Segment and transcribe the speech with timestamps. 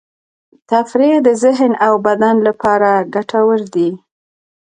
[0.71, 3.89] تفریح د ذهن او بدن لپاره ګټور دی.